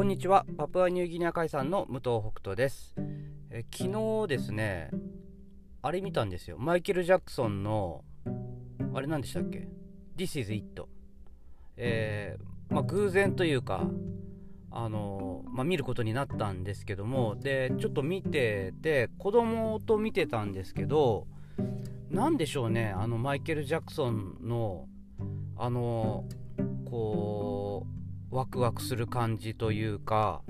[0.00, 0.46] こんにちは。
[0.56, 2.94] パプアニューギニア海産の武藤北斗です。
[3.50, 3.92] え昨
[4.24, 4.88] 日ですね
[5.82, 6.56] あれ見たんですよ。
[6.58, 8.02] マイケル・ジャクソンの
[8.94, 9.68] あれ何でしたっけ
[10.16, 10.88] ？This is it
[11.76, 13.90] えー、まあ、偶然というか
[14.70, 21.26] あのまあ、見ることになったんですけどもでちょっと見てて子供と見てたんですけど
[22.10, 24.86] 何でしょうねあのマイケル・ジャクソンの
[25.58, 26.24] あの
[26.86, 27.99] こう
[28.30, 30.42] ワクワクする感じというか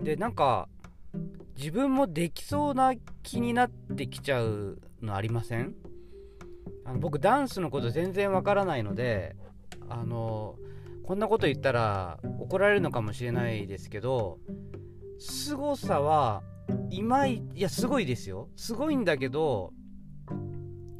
[0.00, 0.68] でなんか
[1.56, 5.74] 自分もできそうな気になってきちゃうのありません？
[6.84, 9.36] あの僕ダンスのこと全然わからないので
[9.88, 10.56] あの
[11.04, 14.38] こんなこと言ったら怒られるのかもしれないですけど
[15.18, 16.42] 凄さは
[16.90, 18.48] いまいいやすごいですよ。
[18.56, 19.72] すごいんだけど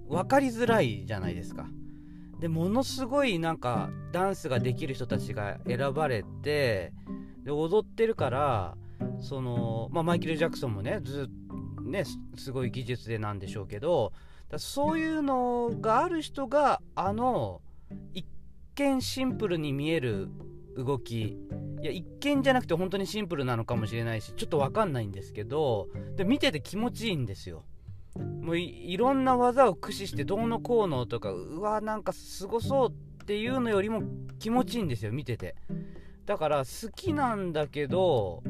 [0.08, 1.66] 分かりづらいじゃないですか。
[2.42, 6.92] でものすごいなんかダンスができる人たちが選ばれて
[7.44, 8.76] で踊ってるから
[9.20, 12.02] その、まあ、マイケル・ジャクソンもねずっとね
[12.36, 14.12] すごい技術でなんでしょうけど
[14.56, 17.60] そういうのがある人があの
[18.12, 18.26] 一
[18.74, 20.28] 見シンプルに見える
[20.76, 21.36] 動きい
[21.80, 25.86] や一見じゃなくて本当にシンプルなのかもしれないしちょっと分かんないんですけど
[26.16, 27.62] で見てて気持ちいいんですよ。
[28.16, 34.02] もういろんな技を駆使してどうのこうのとかうわなんかすごそうっていうのよりも
[34.38, 35.54] 気持ちいいんですよ見てて。
[36.26, 38.42] だから好きなんだけど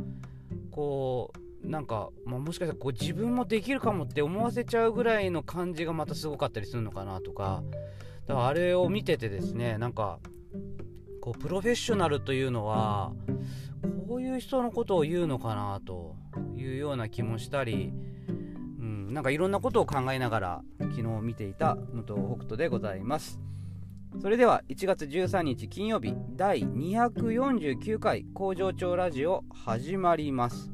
[0.70, 1.32] こ
[1.64, 7.62] うなんか、まあ、もしかしたらこう自分もできるかもって思わせちゃうぐらいの感じがまたすごかったりするのかなとか。
[8.26, 10.20] だからあれを見ててですねなんか
[11.20, 13.12] こうプロフェッショナルというのは
[14.08, 16.16] こういう人のことを言うのかなと
[16.56, 17.92] いうような気もしたり
[19.12, 23.38] なんかいろんなことを考えながら昨日見ていた武藤北斗でございます。
[24.20, 30.72] それでは1月13日金曜日第249回工場長ラジオ始まります。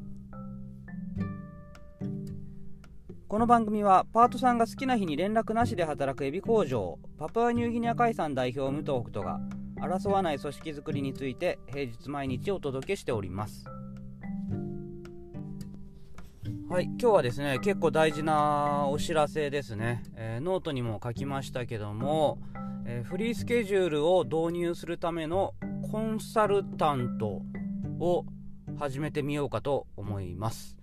[3.27, 9.39] この番組はパートさんが好きな日に連絡なしで働くエビ工場パプアニューギニア海産代表武藤北斗が
[9.79, 13.65] 争わない組織づくりについて平日毎日お届けしております。
[16.69, 20.03] はい、今日はですね、結構大事なお知らせですね。
[20.15, 22.37] えー、ノートにも書きましたけども、
[22.85, 25.55] えー、フリースケジュールを導入するための
[25.91, 27.41] コンサルタント
[27.99, 28.23] を
[28.77, 30.77] 始めてみようかと思います。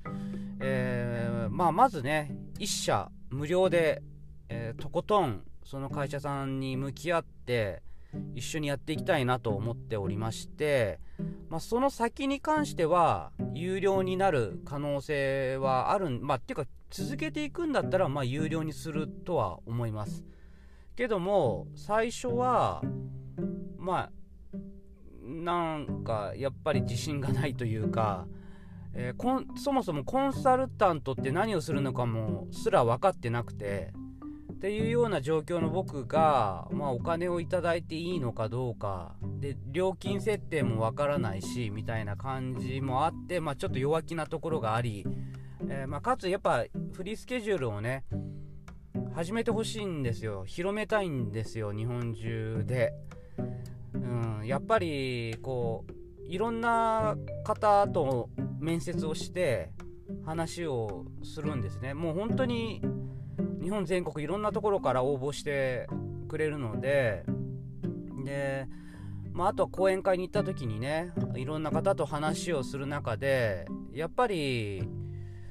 [0.58, 4.02] えー、まあ、まずね、1社無料で、
[4.48, 7.84] えとことんその会社さんに向き合って、
[8.34, 11.00] 一緒にやっていきたいなと思っておりまして、
[11.48, 20.24] まあ、その先に関しては有料になる可能性はあるまあっていうか続けていくんだったらまあ有料にするとは思います。
[20.96, 22.82] けども最初は
[23.76, 24.10] まあ
[25.22, 28.26] なんかやっぱり自信がないというか、
[28.94, 33.92] えー、そもそもコンサルタントって何をするのかもすら分かってなくて
[34.56, 39.14] っていうような状況の僕が、まあ、お金をいただいていいのかどうか。
[39.38, 45.06] で料金設定もわからないしみたいな感じもあって、まあ、ちょっと弱気なところがあり、
[45.68, 46.64] えー、まあ、かつやっぱ
[46.94, 48.04] フリースケジュールをね
[49.14, 50.44] 始めてほしいんですよ。
[50.46, 52.94] 広めたいんですよ日本中で、
[53.92, 53.98] う
[54.42, 55.92] ん、やっぱりこう
[56.26, 57.14] いろんな
[57.44, 59.70] 方と面接をして
[60.24, 61.92] 話をするんですね。
[61.92, 62.80] もう本当に
[63.66, 65.88] 日本全国いろんなところから応募して
[66.28, 67.24] くれるので
[68.24, 68.68] で、
[69.32, 74.88] まあ、あとは講演会に行った時にねいろんな方と話をする中でやっぱり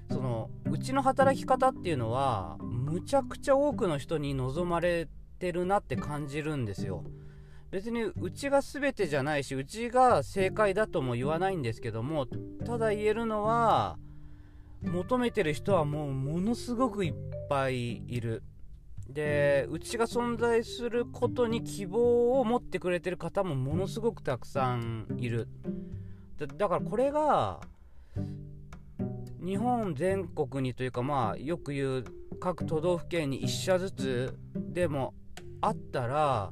[0.09, 7.03] そのうちの働き方っていうのはむちゃくちゃ多くの人に望まれてるなって感じるんですよ。
[7.69, 12.27] 別にうちが全てじゃないしうちが正解だとも言わないんですけども
[12.65, 13.97] ただ言えるのは
[14.85, 17.13] 求めてる人はもうものすごくいっ
[17.49, 18.43] ぱいいる。
[19.07, 25.47] でうちが存在することに希望を持ってくれてる方もものすごくたくさんいる。
[26.57, 27.61] だからこれが
[29.43, 32.03] 日本全国にというかまあよく言う
[32.39, 35.13] 各都道府県に1社ずつでも
[35.61, 36.49] あったら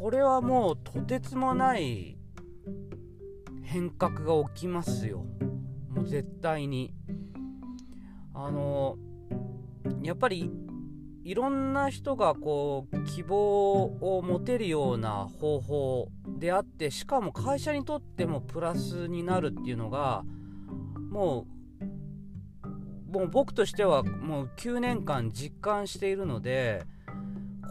[0.00, 2.16] これはもうとてつもない
[3.62, 5.24] 変革が起きますよ。
[5.90, 6.94] もう絶対に
[8.40, 8.96] あの
[10.02, 10.48] やっぱり
[11.24, 16.08] いろんな人がこう希望を持てるような方法
[16.38, 20.22] であってしかも会社にとってもプラスになるっていうのが
[21.10, 21.46] も
[23.10, 26.84] うもう僕としてはもう9年間実感しているので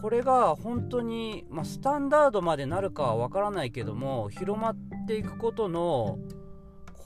[0.02, 4.76] これが本当に、まあ、スタンダードまでなるかはわからないけども広まっ
[5.08, 6.20] ていくことの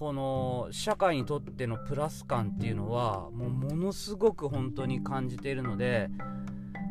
[0.02, 6.10] この社会にとってのプラス感っていうのはもうものすごく本当に感じているので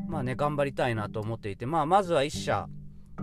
[0.07, 2.69] まあね頑張りたいなと思っていて、まあ、まずは1社。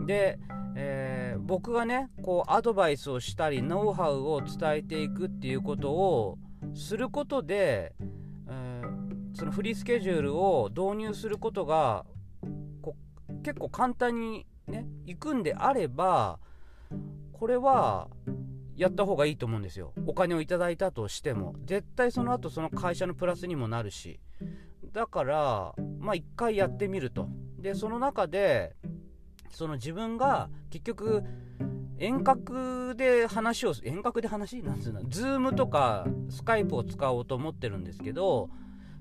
[0.06, 0.40] で、
[0.76, 6.38] えー、僕がねこうアドバイスをしたりノウハウを伝えていくっていうことを
[6.76, 7.96] することで、
[8.50, 12.06] えー、そのフリースケジュールを導入することが
[12.82, 12.98] こ
[13.42, 16.40] 結構簡単にね行くんであれば
[17.32, 18.10] これは
[18.78, 19.94] やった方がいいと思うんですよ。
[20.06, 21.56] お金をいただいたとしても。
[21.66, 24.20] 絶対その後その会社のプラスにもなるし。
[24.94, 27.28] だからまあ一回やってみると。
[27.58, 28.76] でその中で
[29.50, 31.24] その自分が結局
[31.98, 34.62] 遠隔で話を遠隔で話？
[34.62, 35.02] なんつうの？
[35.10, 38.50] ズームとかスカイプを使おうと思ってるんですけど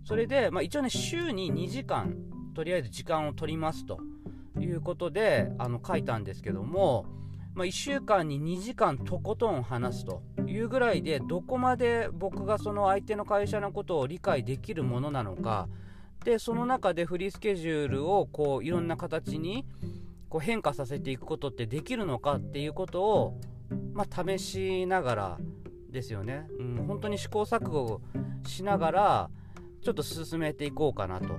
[0.04, 2.16] それで、まあ、一応ね週に2時間
[2.54, 4.00] とりあえず時間を取りますと
[4.58, 7.04] いうことであの書いたんですけども
[7.56, 15.66] まあ、1週間に2時間とことん話すというぐらいでどこまで僕がその相手の会社のことを理解できるものなのか。
[16.22, 19.64] でその中でフリースケジュールをこういろんな形に
[20.28, 23.40] こう変化させていくことってできるのかっていうことを、
[23.94, 25.38] まあ、試しながら
[25.90, 28.00] ですよね、うん、本当に試行錯誤
[28.44, 29.30] しながら
[29.82, 31.38] ちょっと進めていこうかなと。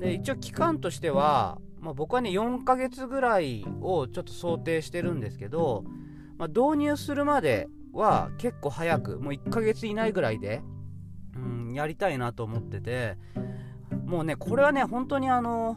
[0.00, 5.84] で一応期間としてはまあ、僕はね4ヶ月ぐらいをちょっと想定してるんですけど、
[6.38, 10.62] まあ、導入するまでは結構早くもう1ヶ月以内ぐらいで、
[11.36, 13.18] うん、やりたいなと思ってて
[14.06, 15.76] もうねこれはね本当にあの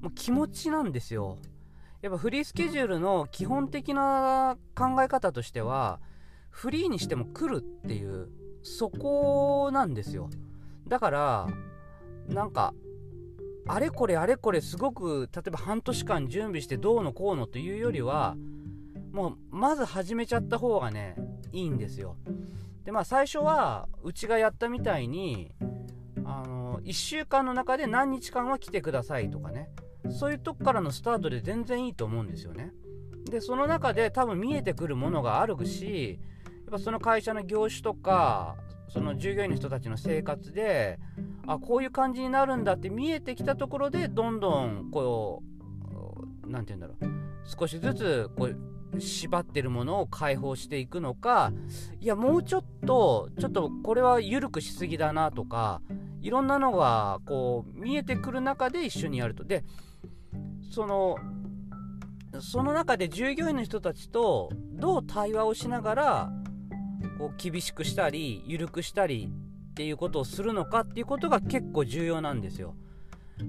[0.00, 1.36] もう気持ちなんですよ。
[2.00, 6.00] やっぱフリースケジュールの基本的な考え方としては
[6.48, 8.30] フリーにしても来るっていう
[8.62, 10.30] そこなんですよ。
[10.88, 11.46] だから
[12.26, 12.72] なんか
[13.72, 18.36] あれこれあれこれすごく例えば半年間準備してどうのこうのというよりは
[19.12, 21.14] もうまず始めちゃった方がね
[21.52, 22.16] いいんですよ。
[22.84, 25.52] でまあ最初はうちがやったみたいに
[26.24, 29.70] あの1週間の中で何日間は来てくださいとかね。
[30.10, 32.72] そういうとこからのスタートで全然いいと思うんですよね。
[33.30, 38.56] でその中で多分見えてくるものがあるしやっぱその会社の業種とか
[38.92, 40.98] その従業員の人たちの生活で
[41.46, 45.42] あこういう感じになるんだって見えてきたところでどんどんこ
[46.44, 47.20] う何て言うんだろう。
[47.44, 51.52] 少しずつこう縛ってるものを解放していくのか
[52.00, 55.80] いやもうちょっとちょっとこれは緩くしすぎだなとか
[56.20, 59.44] いろんなのがこう見えてくる中で一緒にやると。
[59.44, 59.64] で
[60.70, 61.16] その
[62.40, 66.32] その中で従業員の人たちとどう対話をしながら
[67.18, 69.30] こう厳しくしたり緩くしたり
[69.70, 72.74] っていうことをするのかっていうことが結構重要なんですよ。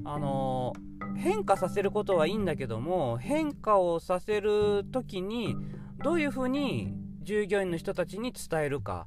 [0.06, 0.74] あの
[1.18, 5.58] 変化させることはいいんだけども変化をさせる時に
[6.02, 9.06] どういうふうに従業員の人たちに伝えるか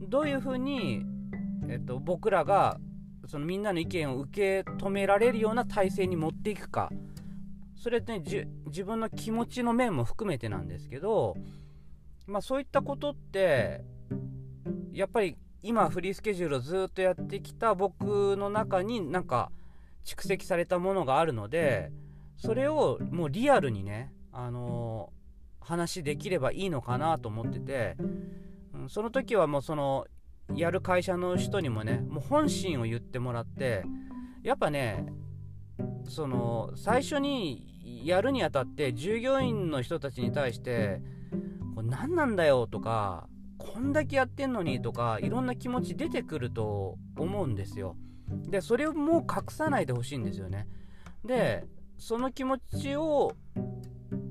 [0.00, 1.04] どういうふうに、
[1.68, 2.78] えっと、僕らが
[3.26, 6.90] そのみんなの意見を受け止められるような体制に持っていくか
[7.76, 11.36] それってね自分の気持ちの面も含めてなんですけど、
[12.26, 13.84] まあ、そういったことって
[14.92, 19.50] やっぱり今フリースケジュールをずっとやってきた僕の中になんか
[20.04, 21.90] 蓄積されたものがあるので
[22.36, 27.96] それをもうリアルにね、あのー、話できればいいのかなと思ってて、
[28.74, 30.06] うん、その時はもうその
[30.54, 33.84] やる会社の人にもねもう本心を言ってもらって
[34.42, 35.06] やっぱね
[36.08, 41.00] その最初にやるにあたって従業員の人たちに対して
[41.94, 47.96] 何なんだよとかこんだけやってんのにとかいろんな気持ち出てくると思うんですよ。
[48.48, 50.66] でそれをもう隠さないでほしいんですよね。
[51.24, 51.64] で
[51.98, 53.32] その気持ちを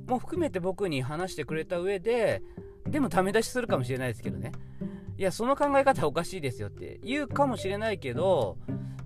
[0.08, 2.42] も含めて僕に話してくれた上で
[2.90, 4.52] でもダメ出しするかもしれないですけどね。
[5.18, 8.58] いやその考え方おかしいですよって言うかもしれないけど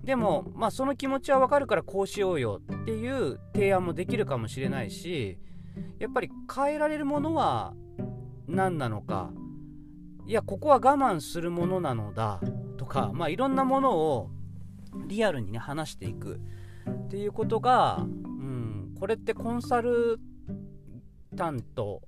[0.02, 5.38] でもまあその気持ちはわかるからこうしようよっていう提案もできるかもしれないし
[5.98, 7.74] やっぱり変えられるものは
[8.48, 9.30] 何なのか。
[10.26, 12.40] いやここは我慢するものなのだ。
[12.76, 14.30] とか、まあ、いろんなものを
[15.06, 16.40] リアルにね話していく
[16.88, 20.18] っていうことが、うん、これってコンサル
[21.36, 22.02] タント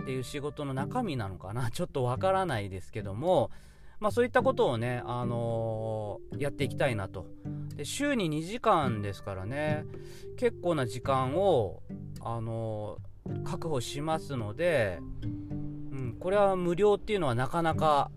[0.00, 1.70] っていう仕事の中身なのかな。
[1.70, 3.50] ちょっとわからないですけども、
[4.00, 7.26] まあ、そういったことをね、あのー、やっていきたいなと。
[7.76, 9.84] で週に2時間ですからね
[10.36, 11.82] 結構な時間を、
[12.20, 15.00] あのー、確保しますので
[16.22, 18.10] これは無料っていうのはなかなか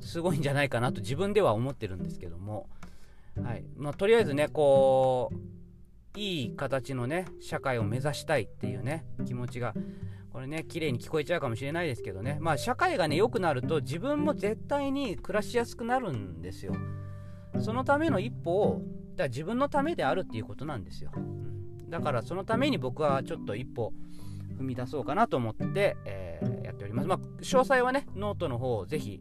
[0.00, 2.68] すごいんじゃないかなと自分では思ってるんですけども、
[3.42, 3.64] はい。
[3.76, 5.30] まあ、とりあえずねこ
[6.14, 9.74] ういい形のね社会を目指したいっていうね気持ちが
[10.32, 12.38] これね綺麗に聞こえちゃうかもしれないですけどね。
[12.40, 16.74] まあ社会がね良くなると自分も絶対に暮らしやすくなるんですよ。
[17.58, 18.82] そのための一歩を
[19.16, 23.92] だから自分のためであるっていうことなんですよ、うん、だからそのために僕はちょっと一歩
[24.58, 26.21] 踏み出そうかなと思って、え、
[26.62, 29.20] やっておりますまあ詳細はねノートの方をぜひ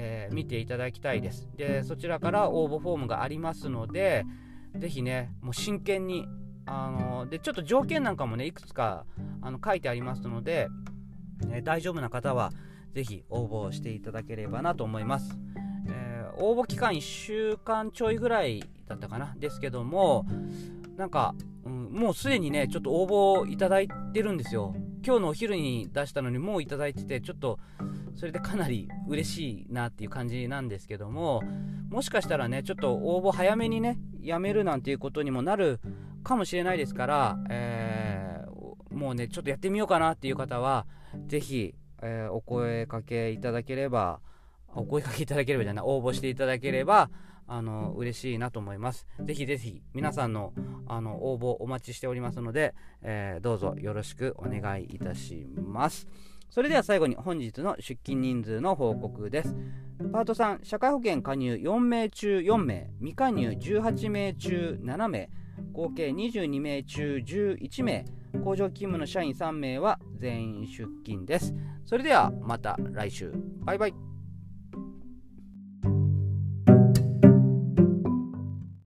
[0.00, 1.48] えー、見ていただきたいです。
[1.56, 4.24] で、そちらから応募フォームがありますので、
[4.76, 6.26] ぜひね、もう真剣に、
[6.66, 9.06] あので、ちょっと条件なんかもね、いくつか
[9.42, 10.68] あの書いてありますので、
[11.50, 12.52] え、大丈夫な方は、
[12.94, 15.36] ぜひ応募していただければなと思います。
[15.88, 20.26] え、応募期間1週間ちょいぐらいだったかな、ですけども、
[20.96, 21.34] なんか、
[21.64, 24.76] うん、もうすでにね、ちょっと応募いただいてるんですよ。
[25.04, 27.58] 今日のお昼に出したのにもういただいてて、ちょっと、
[28.18, 31.40] それでかなり嬉しいなっていう感じなんですけども
[31.88, 35.78] もしかしたらねちょっと応募早めにねやめるなんていうことにもなる
[36.24, 40.86] かもしれないですから、えー、もうねちょっとやってみようかなっていう方は
[41.28, 44.20] 是非、えー、お声かけいただければ
[44.74, 47.10] お声かけいただければじゃない応募していただければ
[47.48, 49.06] あの嬉しいなと思います。
[49.20, 50.52] ぜひぜひ皆さんの
[50.86, 56.06] あの応募お待ちしておりますので、えー、どうぞよろしくお願いいたします。
[56.50, 59.54] それでは最後に本日の出勤人数の報告です。
[60.12, 65.28] パート3、社会保険加入4名中4名、未加入18名中7名、
[65.72, 68.04] 合計22名中11名、
[68.44, 71.54] 工場勤務の社員3名は全員出勤です。
[71.84, 73.32] それではまた来週。
[73.64, 74.07] バイバイ。